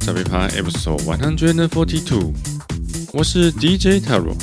[0.00, 2.32] Welcome to 早别趴 Episode One Hundred and Forty Two，
[3.12, 4.34] 我是 DJ Taro。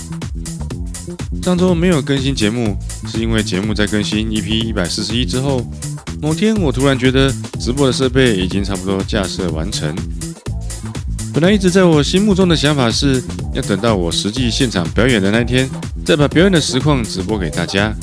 [1.43, 5.66] 上周没有更新节目，是因为节目在更新 EP 一百四十一之后，
[6.22, 9.94] 某天我突然觉得直播的设备已经差不多架设完成。
[11.33, 13.21] 本来一直在我心目中的想法是
[13.53, 15.69] 要等到我实际现场表演的那天，
[16.05, 17.94] 再把表演的实况直播给大家。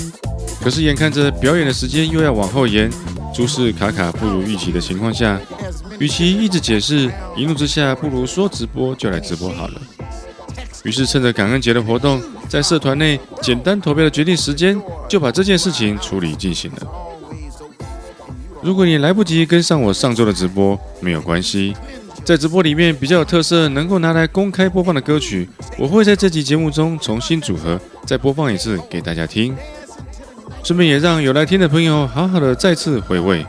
[0.61, 2.91] 可是眼看着表演的时间又要往后延，
[3.35, 5.39] 诸事卡卡不如预期的情况下，
[5.99, 9.81] 与其一直解释，一怒之下，不如说直播就来直播好了。
[10.83, 16.87] 于是趁着感恩节的活动，在社团内简单投票的决定时间，就把这件事情处理进行了。
[18.61, 21.75] 如果你来不及跟上我上周的直播，没有关系，
[22.25, 25.49] 在直播里面比较有特色，能够拿来公开播放的歌曲，
[25.79, 29.57] 我会在这集节目中重新组合，再播放一次给大家听。
[30.63, 33.45] 顺便也让有来听的朋友好好的再次回味。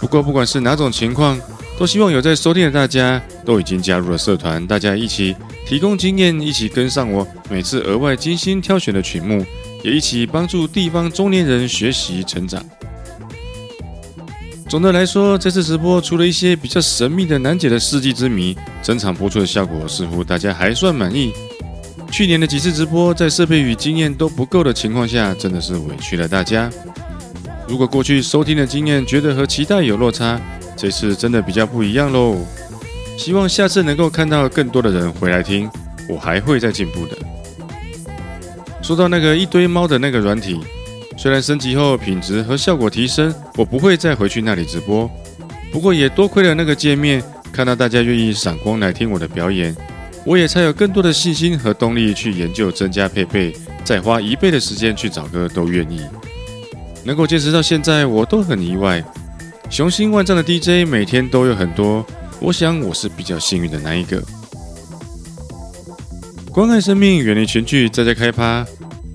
[0.00, 1.38] 不过不管是哪种情况，
[1.80, 9.42] 都希望有在收听的大家都已经加入了社团，大家一起提供经验，一起跟上我每次额外精心挑选的曲目，
[9.82, 12.62] 也一起帮助地方中年人学习成长。
[14.68, 21.32] 总的来说，这次直播除了一些比较神秘的难解的世纪之谜，整场播出的效果似乎大家还算满意。
[22.12, 26.70] 去年的几次直播，在设备与经验都不够的情况下，真的是委屈了大家。
[27.66, 30.38] 如果过去收听的经验觉得和期待有落差，
[30.80, 32.38] 这次真的比较不一样喽。
[33.18, 35.68] 希望下次能够看到更多的人回来听，
[36.08, 37.18] 我还会再进步的。
[38.80, 40.58] 说到那个一堆猫的那个软体，
[41.18, 45.08] 虽然升级后品质和效果提升，我不会再回去那里直播。
[45.70, 49.76] 不过也多亏了那个界面，看到大家愿意闪光来听我的表演，
[50.24, 53.54] 我也才有更多的信心和动力去研究增加配备，
[53.84, 56.00] 再花一倍的时间去找歌都愿意。
[57.04, 59.04] 能够坚持到现在，我都很意外。
[59.70, 62.04] 雄心万丈的 DJ 每天都有很多，
[62.40, 64.20] 我想我是比较幸运的那一个。
[66.50, 68.66] 关爱生命，远离群聚，在家开趴。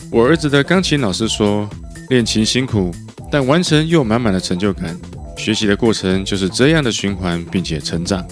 [0.09, 1.69] 我儿子的钢琴老师说，
[2.07, 2.89] 练琴辛苦，
[3.29, 4.97] 但完成又满满的成就感。
[5.35, 8.25] 学习的过程就是这样的循环，并且成长。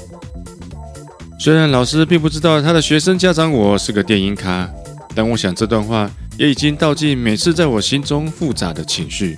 [1.37, 4.69] 虽然老师并不知道他的学生家长我是个电音咖，
[5.13, 9.37] 但我想这段话也已经道尽每次在我心中复杂的情绪。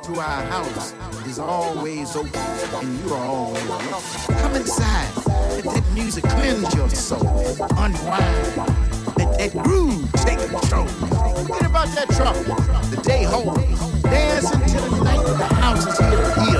[0.13, 0.93] to our house
[1.25, 4.35] is always open, and you are always welcome.
[4.35, 5.09] Come inside.
[5.25, 7.27] Let that music cleanse your soul.
[7.77, 8.57] Unwind.
[9.17, 10.87] Let that groove take control.
[10.87, 12.55] Forget about that trouble.
[12.89, 14.01] The day holds.
[14.01, 15.25] Dance until the night.
[15.25, 16.50] The house is here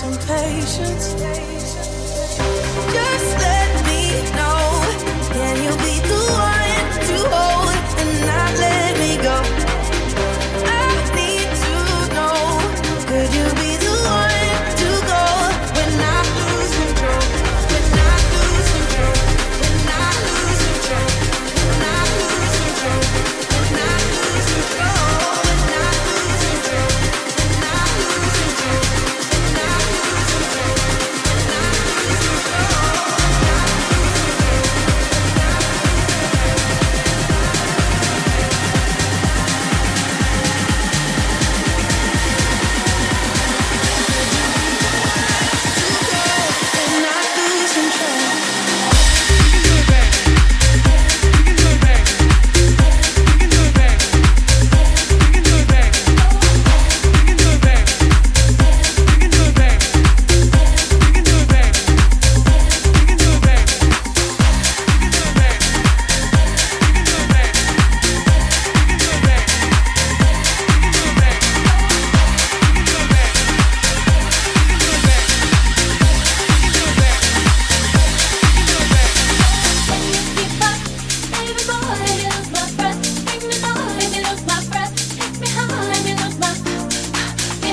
[0.00, 1.12] some patience.
[2.90, 3.49] Just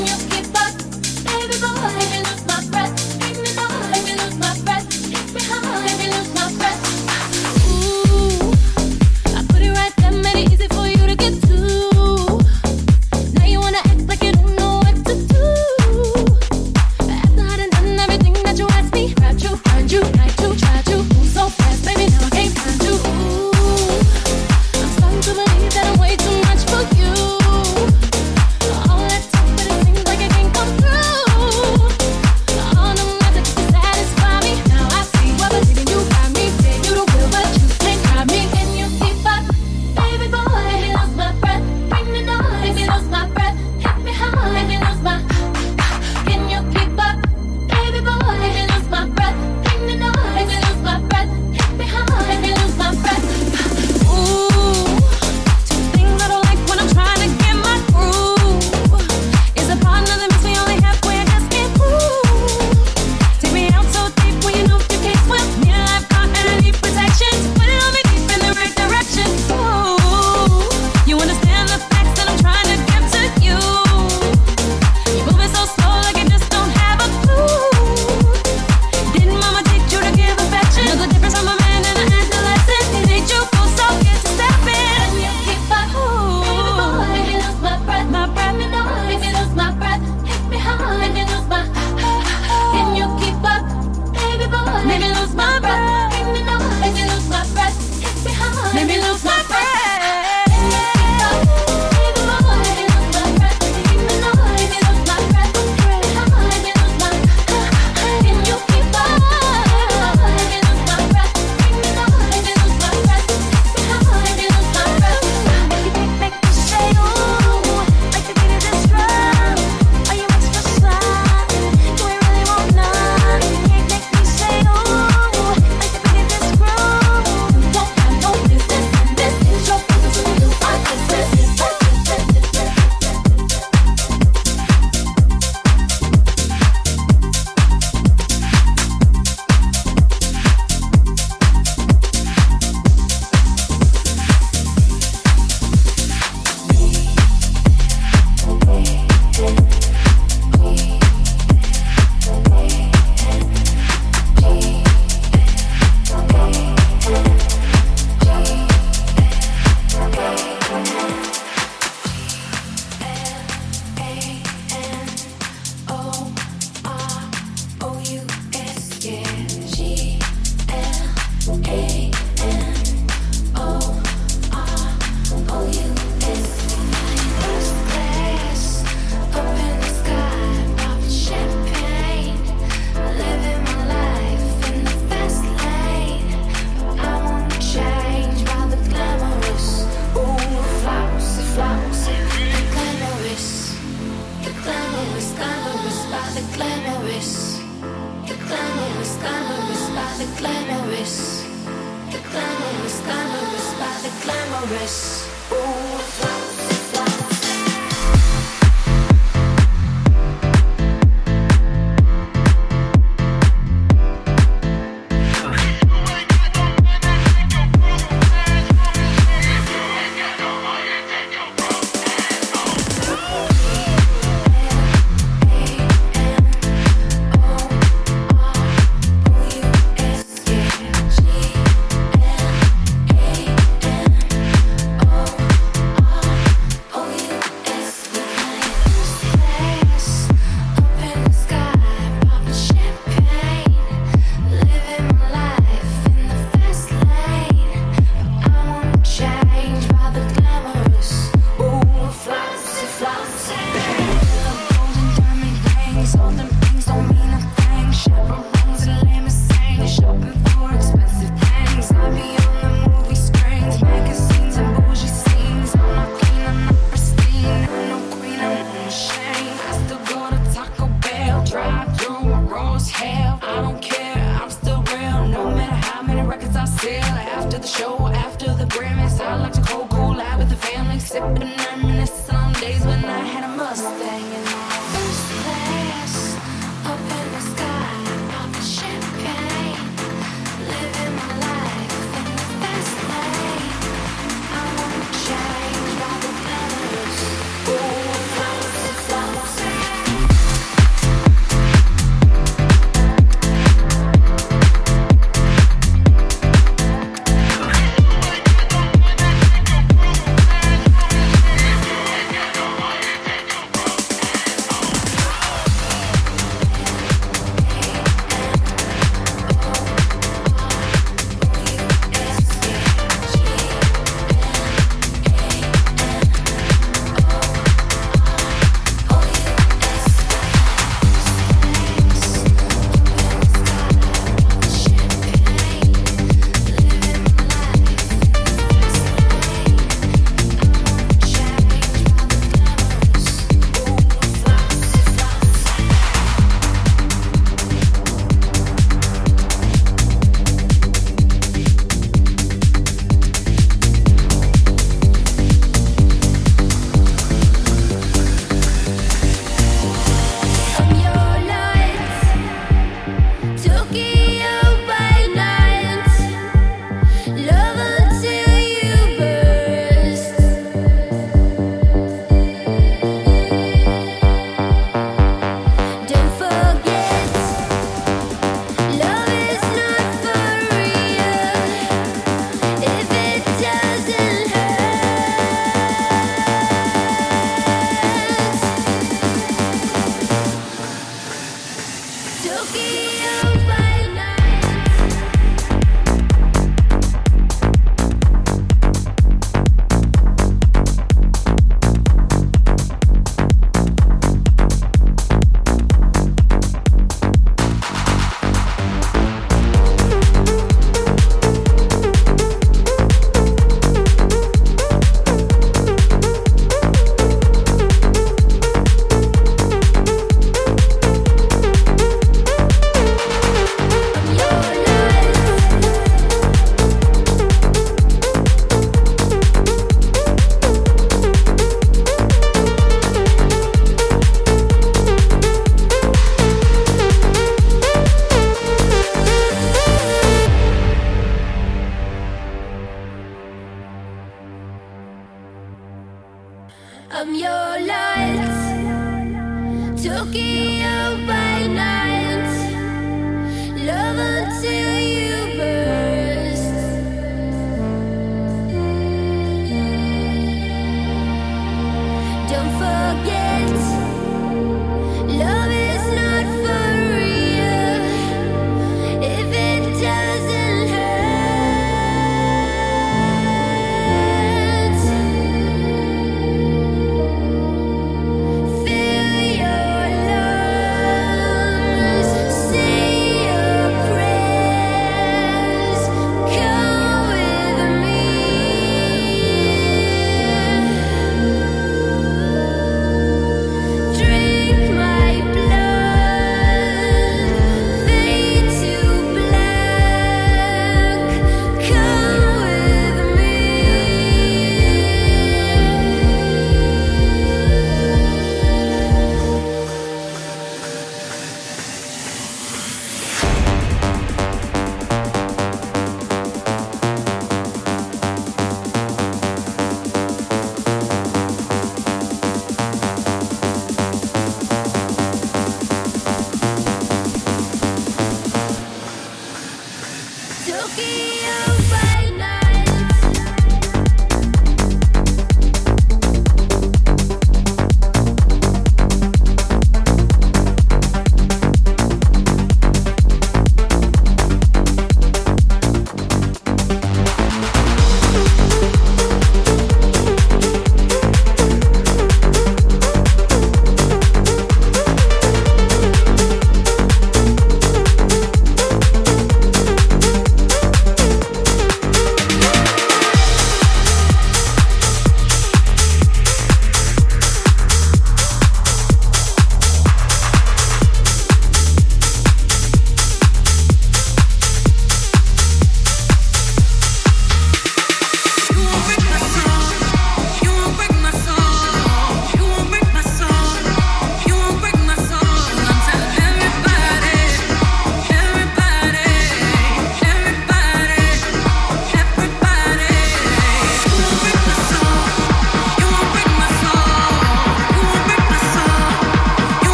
[0.00, 0.29] мне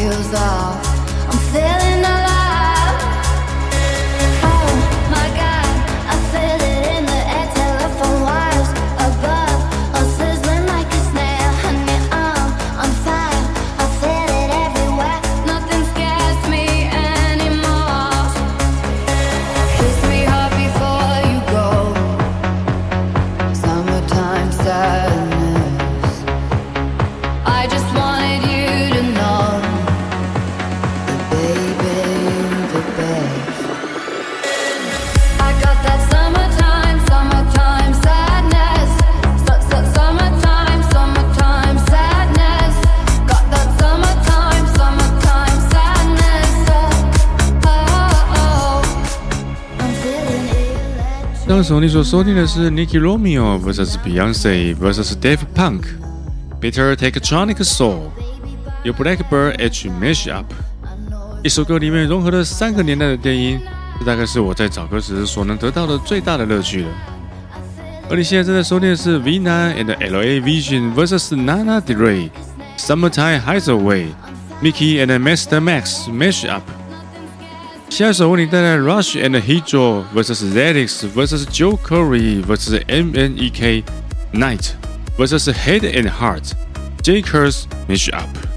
[0.00, 0.80] heels off.
[1.28, 1.89] I'm feeling
[51.59, 51.59] electric.
[51.59, 55.81] 当时你所收听的是 Nicky Romeo vs Beyonce vs Dave Punk
[56.61, 58.09] Bitter Techtronic Soul，
[58.83, 60.53] 由 Blackbird H Mash Up。
[61.43, 63.59] 一首歌里面融合了三个年代的电音，
[63.99, 66.89] 这大概是我在找歌时所能得到的最大的乐趣了。
[68.09, 72.29] 而你现在正在收听的是 Vina and LA Vision vs Nana Del Rey
[72.77, 74.07] Summertime Hideaway
[74.61, 76.63] Mickey and Master Max Mash Up。
[77.89, 83.83] 下一首为你带来 Rush and Hydro vs Zedix vs Joe Curry vs MNEK
[84.33, 84.73] Night
[85.17, 86.53] vs Head and Heart
[87.01, 88.48] Jakers Mash Up。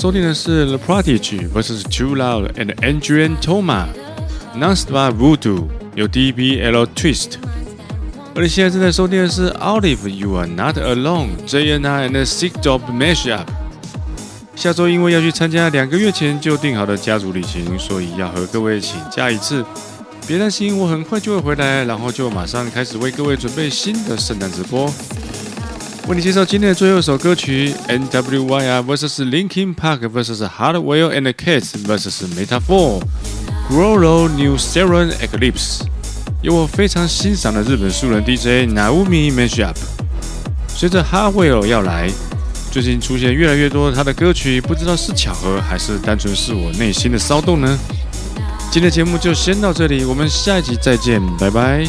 [0.00, 3.84] 收听的是 The Prodigy vs Too Loud and Adrian Toma
[4.56, 7.32] Non-Stop Voodoo 有 DBL Twist，
[8.34, 13.44] 而你现在正在收听的是 Olive You Are Not Alone JNI and Sick Dog Mashup。
[14.56, 19.62] 下周因为要去参加两个月前就定好的家族旅行，所以要和各位请假一次。
[20.26, 24.90] 别担心，我很快就会回来，然后就马上开始为各位准备新的圣诞直播。
[26.10, 28.82] 为你介绍今天的最后一首歌曲：N.W.Y.R.
[28.82, 33.00] vs Linkin Park vs Hardwell and Cats vs Metaphor
[33.70, 35.82] Growlo New Seren Eclipse，
[36.42, 39.76] 由我非常欣赏的日本素人 DJ Naomi Mashup。
[40.66, 42.10] 随着 Hardwell 要来，
[42.72, 47.78] 最近出现越来越多他的歌曲，不知道是巧合还是单纯是我内心的骚动呢？
[48.72, 51.86] 今天的节目就先到这里，我们下一集再见，拜拜。